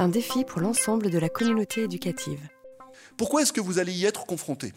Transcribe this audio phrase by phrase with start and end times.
[0.00, 2.40] Un défi pour l'ensemble de la communauté éducative.
[3.18, 4.72] Pourquoi est-ce que vous allez y être confronté?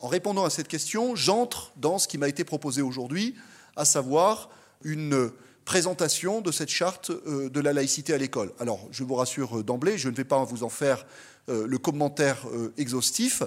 [0.00, 3.36] En répondant à cette question, j'entre dans ce qui m'a été proposé aujourd'hui,
[3.74, 4.50] à savoir
[4.84, 5.30] une
[5.64, 8.52] présentation de cette charte euh, de la laïcité à l'école.
[8.58, 11.06] Alors, je vous rassure euh, d'emblée, je ne vais pas vous en faire
[11.48, 12.44] euh, le commentaire
[12.76, 13.42] exhaustif.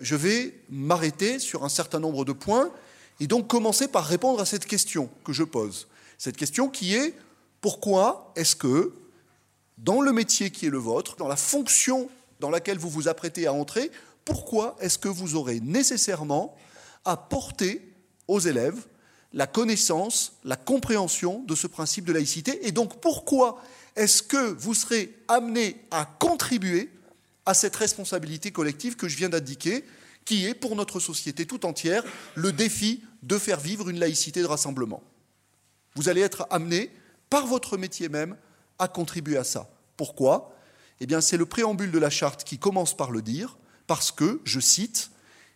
[0.00, 2.70] Je vais m'arrêter sur un certain nombre de points
[3.20, 5.86] et donc commencer par répondre à cette question que je pose.
[6.16, 7.14] Cette question qui est
[7.60, 8.94] pourquoi est-ce que
[9.78, 12.08] dans le métier qui est le vôtre, dans la fonction
[12.40, 13.90] dans laquelle vous vous apprêtez à entrer,
[14.24, 16.56] pourquoi est-ce que vous aurez nécessairement
[17.04, 17.92] à porter
[18.28, 18.86] aux élèves
[19.32, 23.60] la connaissance, la compréhension de ce principe de laïcité Et donc pourquoi
[23.96, 26.90] est-ce que vous serez amené à contribuer
[27.44, 29.84] à cette responsabilité collective que je viens d'indiquer,
[30.24, 32.04] qui est pour notre société tout entière
[32.34, 35.02] le défi de faire vivre une laïcité de rassemblement?
[35.96, 36.90] Vous allez être amené,
[37.28, 38.36] par votre métier même,
[38.78, 39.70] à contribuer à ça.
[39.96, 40.54] Pourquoi?
[41.00, 44.40] Eh bien, c'est le préambule de la charte qui commence par le dire, parce que,
[44.44, 45.10] je cite,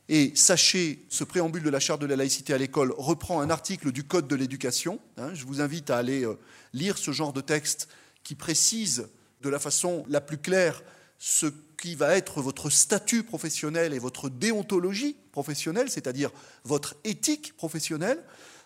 [0.08, 3.92] et sachez, ce préambule de la charte de la laïcité à l'école reprend un article
[3.92, 5.00] du Code de l'éducation.
[5.18, 6.38] Hein, je vous invite à aller euh,
[6.72, 7.88] lire ce genre de texte
[8.24, 9.08] qui précise
[9.42, 10.82] de la façon la plus claire
[11.18, 11.46] ce
[11.80, 16.30] qui va être votre statut professionnel et votre déontologie professionnelle, c'est-à-dire
[16.64, 18.22] votre éthique professionnelle.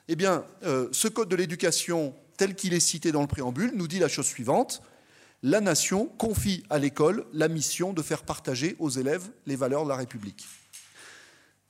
[0.08, 3.86] Eh bien, euh, ce Code de l'éducation, tel qu'il est cité dans le préambule, nous
[3.86, 4.82] dit la chose suivante
[5.44, 9.88] la nation confie à l'école la mission de faire partager aux élèves les valeurs de
[9.88, 10.44] la République.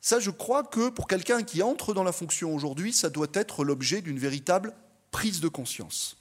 [0.00, 3.64] Ça, je crois que pour quelqu'un qui entre dans la fonction aujourd'hui, ça doit être
[3.64, 4.72] l'objet d'une véritable
[5.10, 6.16] prise de conscience.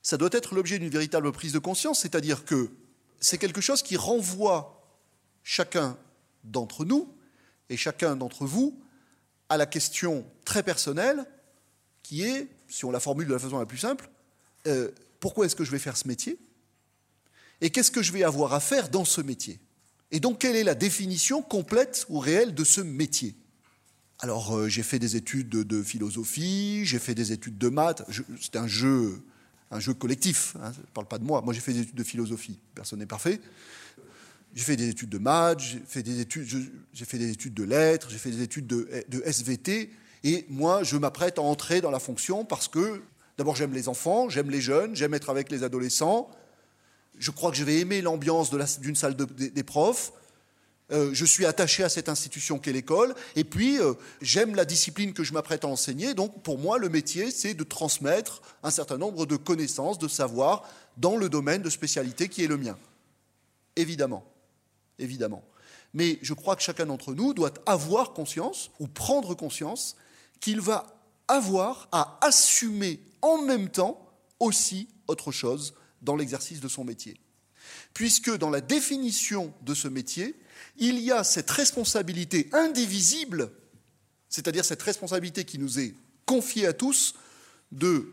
[0.00, 2.70] Ça doit être l'objet d'une véritable prise de conscience, c'est-à-dire que
[3.20, 4.88] c'est quelque chose qui renvoie
[5.42, 5.98] chacun
[6.44, 7.14] d'entre nous
[7.68, 8.80] et chacun d'entre vous
[9.50, 11.26] à la question très personnelle
[12.06, 14.08] qui est, si on la formule de la façon la plus simple,
[14.68, 16.38] euh, pourquoi est-ce que je vais faire ce métier
[17.60, 19.58] Et qu'est-ce que je vais avoir à faire dans ce métier
[20.12, 23.34] et donc, quelle est la définition complète ou réelle de ce métier?
[24.20, 28.02] Alors, euh, j'ai fait des études de, philosophie, j'ai fait des études de maths.
[28.40, 29.20] C'est un jeu,
[29.70, 30.56] un jeu collectif.
[30.62, 31.42] Hein, je ne parle pas de moi.
[31.42, 32.58] Moi, j'ai fait des études de philosophie.
[32.74, 33.40] Personne n'est parfait.
[34.54, 36.46] J'ai fait des études de maths, j'ai fait des études,
[36.94, 39.90] j'ai fait des études de lettres, j'ai fait des études de, de SVT.
[40.26, 43.00] Et moi, je m'apprête à entrer dans la fonction parce que,
[43.38, 46.28] d'abord, j'aime les enfants, j'aime les jeunes, j'aime être avec les adolescents,
[47.16, 48.50] je crois que je vais aimer l'ambiance
[48.80, 50.12] d'une salle des profs.
[50.90, 53.14] Euh, je suis attaché à cette institution qu'est l'école.
[53.36, 56.12] Et puis, euh, j'aime la discipline que je m'apprête à enseigner.
[56.12, 60.68] Donc, pour moi, le métier, c'est de transmettre un certain nombre de connaissances, de savoirs
[60.96, 62.76] dans le domaine de spécialité qui est le mien.
[63.76, 64.24] Évidemment.
[64.98, 65.44] Évidemment.
[65.94, 69.96] Mais je crois que chacun d'entre nous doit avoir conscience, ou prendre conscience,
[70.40, 70.86] qu'il va
[71.28, 74.00] avoir à assumer en même temps
[74.38, 77.18] aussi autre chose dans l'exercice de son métier.
[77.94, 80.36] Puisque dans la définition de ce métier,
[80.76, 83.50] il y a cette responsabilité indivisible,
[84.28, 85.94] c'est-à-dire cette responsabilité qui nous est
[86.26, 87.14] confiée à tous,
[87.72, 88.12] de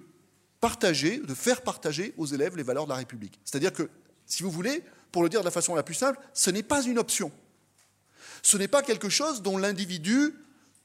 [0.59, 3.39] partager, de faire partager aux élèves les valeurs de la République.
[3.43, 3.89] C'est-à-dire que,
[4.25, 6.83] si vous voulez, pour le dire de la façon la plus simple, ce n'est pas
[6.83, 7.31] une option.
[8.41, 10.33] Ce n'est pas quelque chose dont l'individu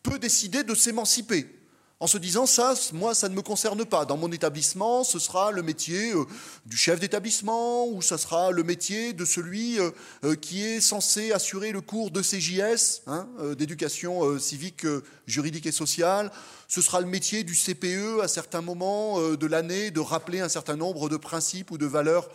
[0.02, 1.58] peut décider de s'émanciper
[2.00, 4.04] en se disant ça, moi, ça ne me concerne pas.
[4.04, 6.24] Dans mon établissement, ce sera le métier euh,
[6.64, 9.90] du chef d'établissement ou ça sera le métier de celui euh,
[10.24, 13.26] euh, qui est censé assurer le cours de CJS, hein,
[13.58, 14.86] d'éducation civique,
[15.26, 16.30] juridique et sociale.
[16.68, 20.76] Ce sera le métier du CPE à certains moments de l'année de rappeler un certain
[20.76, 22.28] nombre de principes ou de valeurs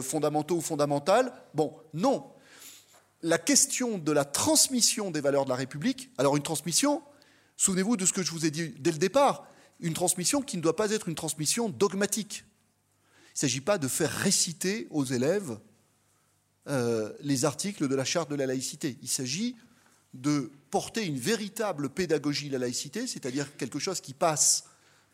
[0.00, 1.32] fondamentaux ou fondamentales.
[1.54, 2.24] Bon, non.
[3.22, 7.02] La question de la transmission des valeurs de la République, alors une transmission,
[7.62, 9.46] Souvenez-vous de ce que je vous ai dit dès le départ,
[9.78, 12.44] une transmission qui ne doit pas être une transmission dogmatique.
[13.28, 15.60] Il ne s'agit pas de faire réciter aux élèves
[16.68, 18.98] euh, les articles de la charte de la laïcité.
[19.00, 19.54] Il s'agit
[20.12, 24.64] de porter une véritable pédagogie de la laïcité, c'est-à-dire quelque chose qui passe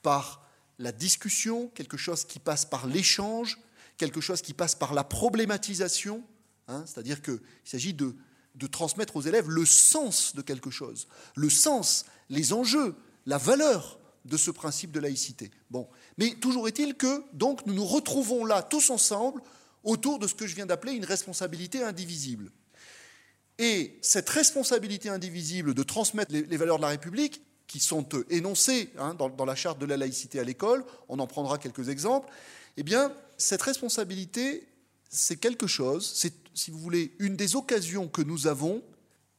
[0.03, 0.43] par
[0.79, 3.59] la discussion, quelque chose qui passe par l'échange,
[3.99, 6.25] quelque chose qui passe par la problématisation,
[6.69, 8.15] hein, c'est-à-dire qu'il s'agit de,
[8.71, 12.95] transmettre aux élèves le sens de quelque chose, le sens, les enjeux,
[13.27, 15.51] la valeur de ce principe de laïcité.
[15.71, 15.89] Bon,
[16.19, 19.43] mais toujours est-il que nous nous retrouvons là tous ensemble
[19.85, 22.51] autour de ce que je viens d'appeler une responsabilité indivisible.
[23.59, 28.91] Et cette responsabilité indivisible de transmettre les, valeurs de la République, qui sont euh, énoncées
[28.99, 32.29] hein, dans, dans, la charte de la laïcité à l'école, on en prendra quelques exemples,
[32.77, 34.67] eh bien, cette responsabilité,
[35.09, 38.83] c'est quelque chose, c'est, si vous voulez, une des occasions que nous avons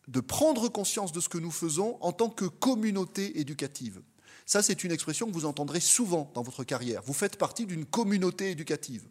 [0.08, 4.02] de prendre conscience de ce que nous faisons en tant que communauté éducative.
[4.46, 7.04] Ça, c'est une expression que vous entendrez souvent dans votre carrière.
[7.04, 9.04] Vous faites partie d'une communauté éducative.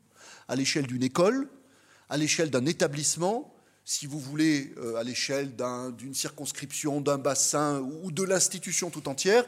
[0.49, 1.49] À l'échelle d'une école,
[2.09, 3.55] à l'échelle d'un établissement,
[3.85, 5.55] si vous voulez, à l'échelle
[5.97, 9.45] d'une circonscription, d'un bassin ou de l'institution tout entière,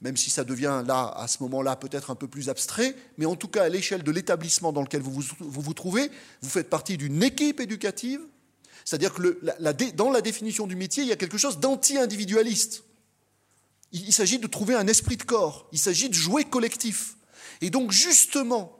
[0.00, 3.34] même si ça devient là, à ce moment-là, peut-être un peu plus abstrait, mais en
[3.34, 6.10] tout cas à l'échelle de l'établissement dans lequel vous vous, trouvez,
[6.40, 8.20] vous faites partie d'une équipe éducative,
[8.84, 9.40] c'est-à-dire que
[9.96, 12.84] dans la définition du métier, il y a quelque chose d'anti-individualiste.
[13.90, 17.16] Il, s'agit de trouver un esprit de corps, il s'agit de jouer collectif.
[17.60, 18.78] Et donc justement,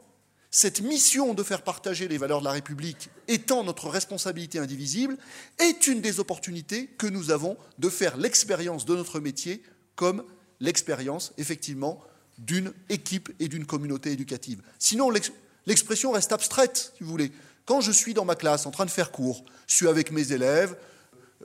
[0.51, 5.17] cette mission de faire partager les valeurs de la République étant notre responsabilité indivisible,
[5.59, 9.61] est une des opportunités que nous avons de faire l'expérience de notre métier
[9.95, 10.23] comme
[10.59, 12.01] l'expérience, effectivement,
[12.37, 14.61] d'une équipe et d'une communauté éducative.
[14.77, 15.11] Sinon,
[15.65, 17.31] l'expression reste abstraite, si vous voulez.
[17.65, 20.31] Quand je suis dans ma classe en train de faire cours, je suis avec mes
[20.31, 20.75] élèves,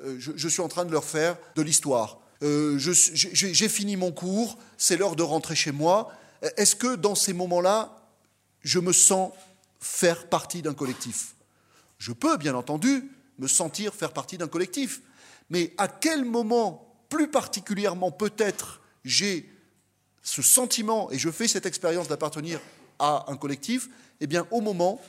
[0.02, 2.18] euh, je, suis en train de leur faire de l'histoire.
[2.42, 6.12] Euh, j'ai fini mon cours, c'est l'heure de rentrer chez moi.
[6.56, 7.96] Est-ce que dans ces moments-là,
[8.62, 9.32] je me sens
[9.80, 11.34] faire partie d'un collectif?
[11.98, 15.00] Je peux, bien entendu, me sentir faire partie d'un collectif.
[15.50, 19.50] Mais à quel moment, plus particulièrement peut-être, j'ai
[20.22, 22.60] ce sentiment et je fais cette expérience d'appartenir
[22.98, 23.88] à un collectif,
[24.20, 25.00] eh bien au moment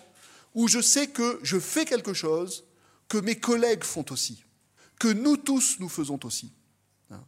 [0.54, 2.66] où je sais que je fais quelque chose
[3.08, 4.44] que mes collègues font aussi,
[5.00, 6.52] que nous tous nous faisons aussi.
[7.12, 7.24] Hein.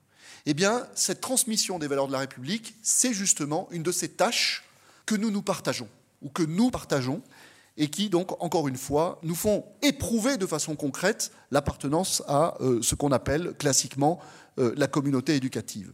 [0.46, 4.64] Eh bien, cette transmission des valeurs de la République, c'est justement une de ces tâches
[5.06, 5.90] que nous nous partageons,
[6.22, 7.22] ou que nous partageons,
[7.78, 12.82] et qui, donc, encore une fois, nous font éprouver de façon concrète l'appartenance à euh,
[12.82, 14.20] ce qu'on appelle classiquement
[14.58, 15.92] euh, la communauté éducative.